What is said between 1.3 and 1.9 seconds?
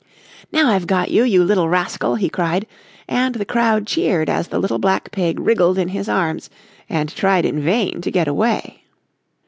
little